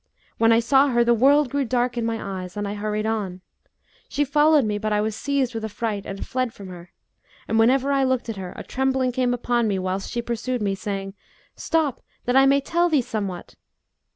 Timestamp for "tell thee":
12.61-13.03